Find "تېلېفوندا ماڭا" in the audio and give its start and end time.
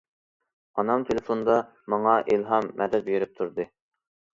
1.11-2.17